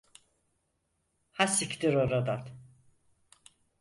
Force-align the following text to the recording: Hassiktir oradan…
Hassiktir 1.31 1.93
oradan… 1.93 2.47